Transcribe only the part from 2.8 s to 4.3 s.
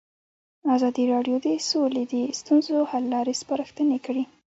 حل لارې سپارښتنې کړي.